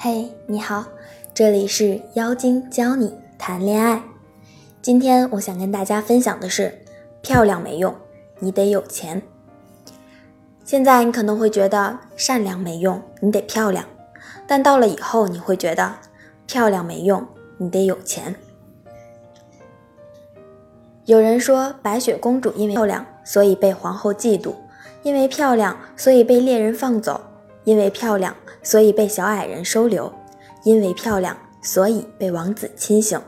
[0.00, 0.84] 嘿，你好，
[1.34, 4.00] 这里是妖精教你谈恋爱。
[4.80, 6.72] 今天我想跟大家分享的是，
[7.20, 7.92] 漂亮没用，
[8.38, 9.20] 你得有钱。
[10.64, 13.84] 现在你可能会觉得善良没用，你得漂亮，
[14.46, 15.96] 但到了以后你会觉得
[16.46, 17.26] 漂亮没用，
[17.56, 18.36] 你得有钱。
[21.06, 24.54] 有人说白雪公主因为漂亮，所以被皇后嫉妒；
[25.02, 27.27] 因为漂亮，所以被猎人放走；
[27.68, 28.34] 因为漂亮。
[28.62, 30.12] 所以被小矮人收留，
[30.64, 33.20] 因为漂亮，所以被王子亲醒。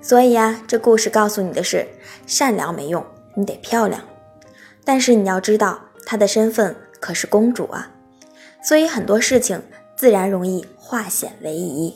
[0.00, 1.86] 所以啊，这故事告诉你的是：
[2.26, 4.00] 善良没用，你得漂亮。
[4.84, 7.92] 但是你要知道，她的身份可是公主啊。
[8.62, 9.62] 所以很多事情
[9.96, 11.94] 自然容易化险为夷。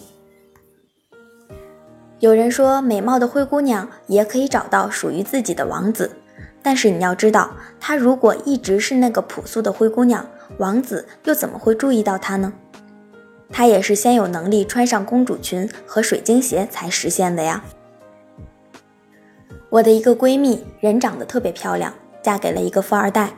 [2.20, 6.16] 有人说，美貌的灰姑娘也可以找到属于自己的王子，
[6.62, 10.26] 但是你要知道，她如果一直是那个朴素的灰姑娘。
[10.58, 12.52] 王子又怎么会注意到她呢？
[13.50, 17.64] 她也是先有能力穿上公主裙和水晶鞋才实现的呀。
[19.70, 23.30] 我的一个闺蜜，人长得特别漂亮，嫁给了一个富二代，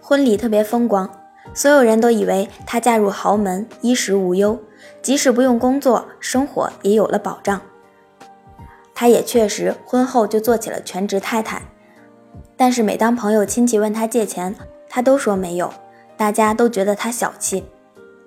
[0.00, 1.10] 婚礼特别风光，
[1.52, 4.58] 所有人都以为她嫁入豪门，衣食无忧，
[5.02, 7.60] 即使不用工作，生活也有了保障。
[8.94, 11.60] 她也确实婚后就做起了全职太太，
[12.58, 14.54] 但是每当朋友亲戚问他借钱，
[14.88, 15.72] 他都说没有。
[16.16, 17.64] 大家都觉得他小气。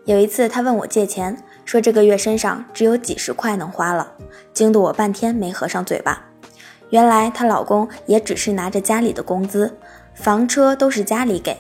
[0.06, 4.14] 有一次，他问我借钱，说这个月身上只有几十块能花了，
[4.54, 6.30] 惊得我半天没合上嘴巴。
[6.90, 9.78] 原来她老公也只是拿着家里的工资，
[10.14, 11.58] 房车都是家里给，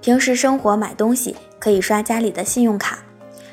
[0.00, 2.98] 平时生活买东西可以刷家里的信用卡，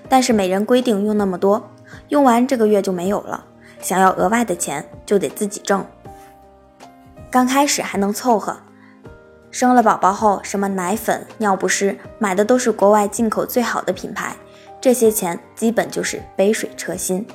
[0.10, 1.70] 但是每人规定用那么多，
[2.10, 3.46] 用完这个月就没有了，
[3.80, 5.86] 想要额外的钱就得自己挣。
[7.30, 8.58] 刚开始还能凑合。
[9.52, 14.36] 生了宝宝后，什么奶粉、尿不湿，买的都是国外进口最好的品牌，
[14.80, 17.26] 这些钱基本就是杯水车薪。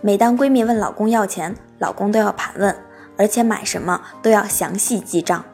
[0.00, 2.76] 每当闺蜜问老公要钱，老公都要盘问，
[3.16, 5.44] 而且买什么都要详细记账。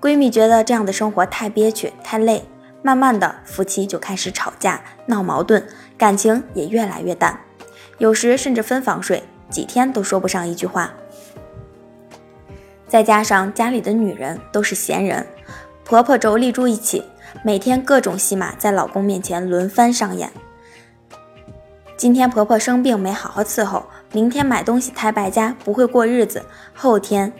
[0.00, 2.44] 闺蜜觉得这样的生活太憋屈、太累，
[2.82, 5.64] 慢慢的夫妻就开始吵架、闹矛盾，
[5.96, 7.38] 感情也越来越淡，
[7.98, 10.94] 有时甚至分房睡，几天都说不上一句话。
[12.88, 15.26] 再加上家里的女人都是闲人，
[15.84, 17.04] 婆婆妯娌住一起，
[17.44, 20.30] 每天各种戏码在老公面前轮番上演。
[21.96, 27.32] 今天婆婆生病没好好伺候，明天买东西太败家不会过日子，后天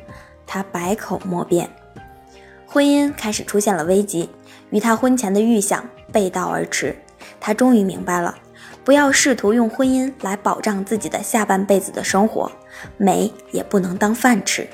[0.46, 1.70] 她百口莫辩，
[2.66, 4.28] 婚姻开始出现了危机，
[4.70, 6.94] 与她婚前的预想背道而驰。
[7.40, 8.36] 她终于明白了，
[8.84, 12.50] 不要试图用婚姻来保障自己的下半辈子的生活，
[12.96, 14.68] 美也不能当饭吃。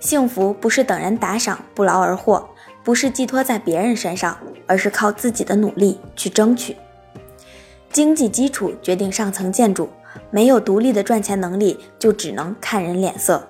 [0.00, 2.48] 幸福不是等人打赏不劳而获，
[2.84, 6.76] 不是寄托在别人身上，而是靠自己的努力去争取。
[7.92, 9.88] 经济基础决定上层建筑，
[10.30, 13.48] 没有独立的赚钱能力，就只能看人脸色。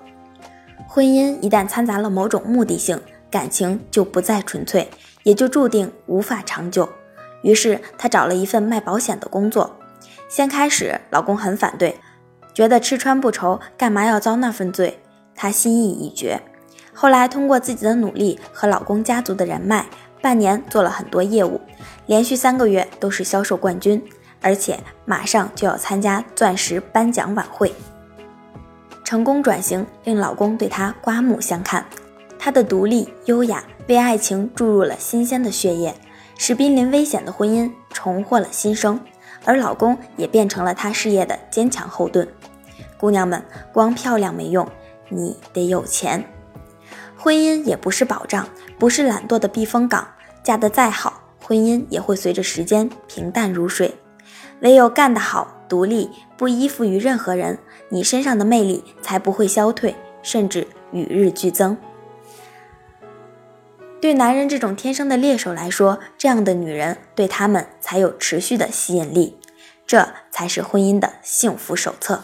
[0.87, 2.99] 婚姻一旦掺杂了某种目的性，
[3.29, 4.89] 感情就不再纯粹，
[5.23, 6.89] 也就注定无法长久。
[7.43, 9.77] 于是她找了一份卖保险的工作。
[10.27, 11.99] 先开始，老公很反对，
[12.53, 14.99] 觉得吃穿不愁，干嘛要遭那份罪？
[15.41, 16.41] 她心意已决，
[16.93, 19.85] 后来通过自己的努力和老公家族的人脉，
[20.21, 21.61] 半年做了很多业务，
[22.07, 24.03] 连续三个月都是销售冠军，
[24.41, 27.73] 而且马上就要参加钻石颁奖晚会。
[29.05, 31.85] 成功转型令老公对她刮目相看，
[32.37, 35.95] 她的独立优雅为爱情注入了新鲜的血液，
[36.37, 38.99] 使濒临危险的婚姻重获了新生，
[39.45, 42.27] 而老公也变成了她事业的坚强后盾。
[42.99, 43.41] 姑娘们，
[43.71, 44.67] 光漂亮没用。
[45.09, 46.23] 你得有钱，
[47.17, 48.47] 婚姻也不是保障，
[48.77, 50.07] 不是懒惰的避风港。
[50.41, 53.95] 嫁得再好，婚姻也会随着时间平淡如水。
[54.61, 57.59] 唯有干得好，独立，不依附于任何人，
[57.89, 61.77] 你身上的魅力才不会消退，甚至与日俱增。
[64.01, 69.37] 对男人这种天生的猎手来说，这样的女人对他们才有持续的吸引力，
[69.85, 72.23] 这才是婚姻的幸福手册。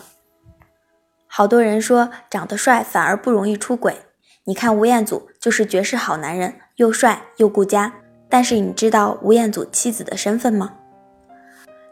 [1.38, 3.98] 好多人说长得帅反而不容易出轨，
[4.46, 7.92] 你看吴彦祖就是绝世好男人，又帅又顾家。
[8.30, 10.76] 但是你知道吴彦祖妻子的身份吗？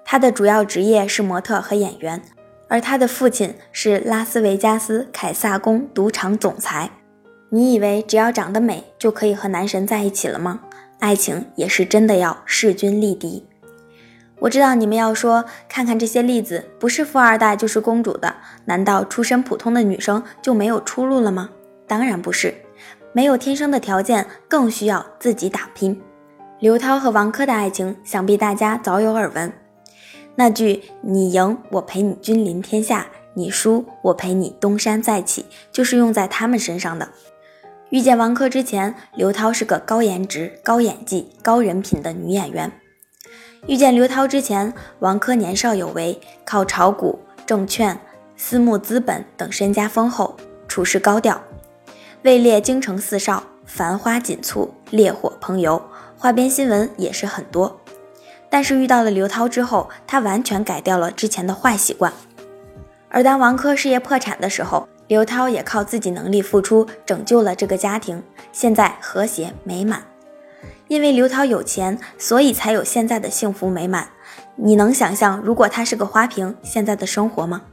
[0.06, 2.22] 他的主要职业是模特和演员，
[2.70, 6.90] 而他的父亲是拉斯维加斯凯撒宫赌场总裁。
[7.50, 10.62] 你以为只要长得美就可以和男神在一起了吗？
[11.02, 13.46] 爱情也是真的要势均力敌。
[14.44, 18.36] 我知道你们要说，看看这些例子，不是富二代就是公主的，
[18.66, 21.50] 难道出身普通的女生就没有出路了吗？
[21.88, 22.54] 当然不是，
[23.14, 26.02] 没有天生的条件，更需要自己打拼。
[26.60, 29.54] 刘涛和王珂的爱情，想必大家早有耳闻。
[30.36, 33.06] 那句“你赢，我陪你君临天下；
[33.36, 37.08] 你输，我陪你东山再起”，就是用在他们身上的。
[37.92, 42.70] 遇见王珂之前，刘涛是个高颜值、高演技、高人品的女演员。
[43.66, 47.98] 遇见刘涛之前，王珂年少有为，靠炒股、证券、
[48.36, 50.36] 私募资本等身家丰厚，
[50.68, 51.42] 处事高调，
[52.24, 55.82] 位列京城四少，繁花锦簇，烈火烹油，
[56.18, 57.80] 花边新闻也是很多。
[58.50, 62.12] 但是遇到了刘涛之后，她完全改掉了之前的坏习惯。
[63.08, 68.22] 而当王珂事业破产的时候，刘涛也靠自己能力付出，拯救了这个家庭，
[68.52, 70.04] 现在和谐美满。
[70.94, 74.10] 因为刘涛有钱，所以才有现在的幸福美满。
[74.56, 77.64] 你能想象，如果他是个花瓶，现在的生活吗？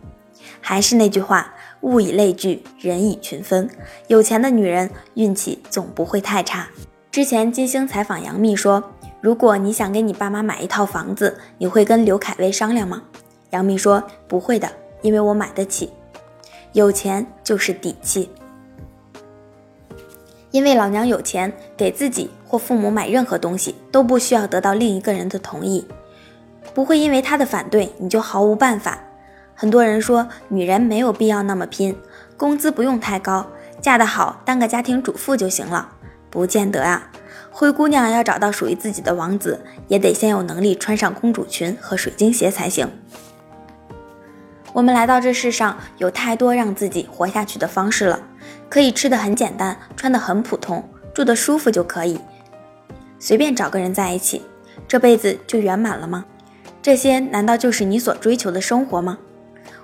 [0.63, 1.53] 还是那句话，
[1.83, 3.69] 物以类聚，人以群分。
[4.07, 6.67] 有钱的女人运气总不会太差。
[7.11, 8.83] 之前金星采访杨幂说
[9.21, 13.03] ：“如果你想给你爸妈买一套房子，你会跟刘恺威商量吗？”
[13.53, 14.67] 杨幂说：“不会的，
[15.03, 15.91] 因为我买得起。”
[16.73, 18.31] 有钱就是底气，
[20.53, 25.87] 因为老娘有钱，给自己或父母买任何东西都不需要得到另一个人的同意，
[26.75, 28.99] 不会因为他的反对你就毫无办法。
[29.55, 31.97] 很多人说女人没有必要那么拼，
[32.37, 33.47] 工资不用太高，
[33.81, 35.91] 嫁得好当个家庭主妇就行了，
[36.29, 37.13] 不见得啊。
[37.53, 42.91] 灰姑娘要找到属于自己的王子，也得先有能力穿上公主裙和水晶鞋才行。
[44.73, 48.21] 我们来到这世上，有太多让自己活下去的方式了。
[48.69, 50.83] 可以吃的很简单，穿的很普通，
[51.15, 52.21] 住的舒服就可以，
[53.21, 54.43] 随便找个人在一起，
[54.89, 56.25] 这辈子就圆满了吗？
[56.83, 59.19] 这些难道就是你所追求的生活吗？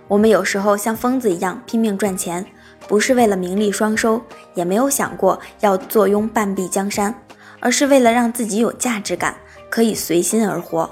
[0.09, 2.45] 我们有时候像疯子一样拼命赚钱，
[2.89, 4.23] 不是为了名利双收，
[4.55, 7.15] 也没有想过要坐拥半壁江山，
[7.61, 9.37] 而是为了让自己有价值感，
[9.69, 10.91] 可以随心而活。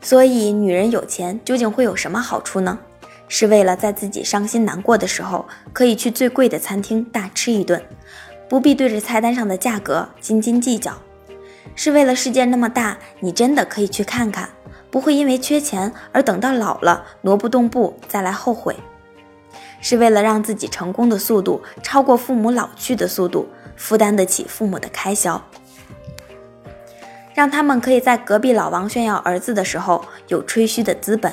[0.00, 2.78] 所以，女人有钱究竟会有什么好处呢？
[3.30, 7.82] 是为了在自己伤心难过的时候，可以去最贵的餐厅大吃一顿，
[8.48, 10.92] 不必对着菜单上的价格斤斤计较；
[11.74, 14.48] 是为了世界那么大，你真的可以去看看，
[14.90, 18.74] 不会因为缺钱而等到老了挪不动步再来后悔；
[19.80, 25.42] 是为了让自己成功的速度超过父母老去的速度，负担得起父母的开销。
[27.34, 31.32] 让他们可以在隔壁老王炫耀儿子的时候有吹嘘的资本。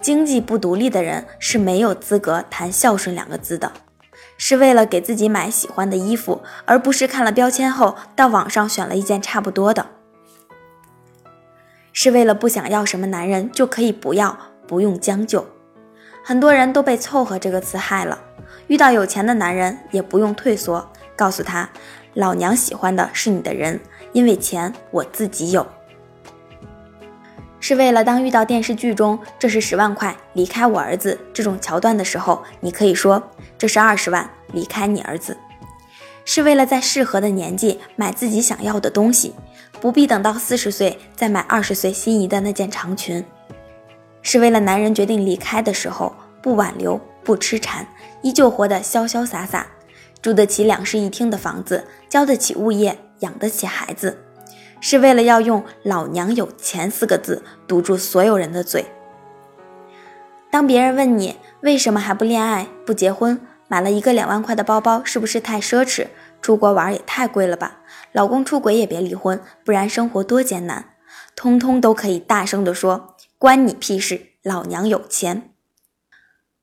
[0.00, 3.72] 经济不独立的人是没有资格谈孝顺两个字的。
[4.42, 9.86] 是为了给自己买喜欢的衣服，而不是看了标签后到网上选了一件差不多的。
[11.92, 14.34] 是为了不想要什么男人就可以不要，
[14.66, 15.46] 不用将就。
[16.24, 18.18] 很多人都被“凑合”这个词害了。
[18.68, 21.68] 遇到有钱的男人也不用退缩，告诉他。
[22.14, 23.78] 老娘喜欢的是你的人，
[24.14, 25.66] 因为钱我自己有。
[27.60, 33.22] 是为了当遇到电视剧中这是十万块离开我儿子这种桥段的时候，你可以说
[33.58, 35.36] 这是二十万离开你儿子。
[36.24, 39.34] 是为了在适合的年纪买自己想要的东西，
[39.80, 43.24] 不必等到四十岁再买二十岁心仪的那件长裙。
[44.22, 47.86] 是为了男人决定离开的时候不挽留不痴缠，
[48.22, 49.66] 依旧活得潇潇洒洒。
[50.22, 54.18] 住得起两室一厅的房子，交得起物业，养得起孩子，
[54.80, 58.86] 是为了要用“老娘有钱”四个字堵住所有人的嘴。
[60.50, 66.08] 当别人问你为什么还不恋爱、不结婚，买了一个两万块的包包是不是太奢侈？
[66.42, 67.80] 出国玩也太贵了吧？
[68.12, 70.94] 老公出轨也别离婚，不然生活多艰难。
[71.36, 74.28] 通通都可以大声地说：“关你屁事！
[74.42, 75.50] 老娘有钱。”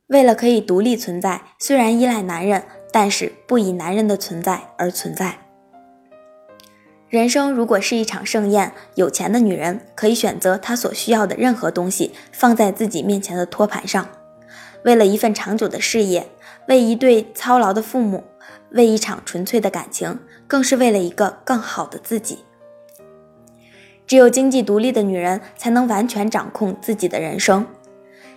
[0.08, 2.64] 为了可以独立存在，虽然依赖男人。
[2.90, 5.47] 但是不以男人的存在而存在。
[7.10, 14.10] 人生如果是一场盛宴，有钱的女人可以选择她所需要的任何东西放在自己面前的托盘上，
[14.84, 16.28] 为了一份长久的事业，
[16.68, 18.26] 为一对操劳的父母，
[18.72, 22.40] 为一场纯粹的感情，更是为了一个更好的自己。
[24.06, 27.66] 只有经济独立的女人才能完全掌控自己的人生。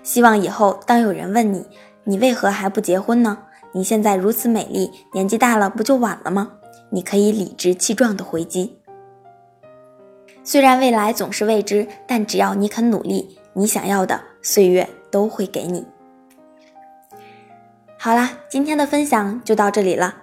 [0.04, 1.66] 希望以后当有人问你，
[2.04, 3.38] 你为何还不结婚呢？
[3.72, 6.52] 你现在如此美丽，年纪大了不就晚了吗？
[6.90, 8.76] 你可以理直气壮的回击。
[10.42, 15.86] 虽然未来总是未知，但只要你肯努力，你想要的岁月都会给你。
[17.98, 20.16] 好啦，今天的分享就到这里了。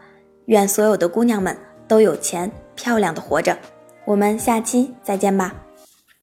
[0.48, 1.56] 愿所有的姑娘们
[1.88, 3.58] 都有钱，漂亮的活着。
[4.06, 5.67] 我们下期再见吧。